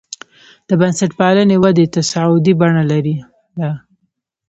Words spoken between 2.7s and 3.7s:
لرله.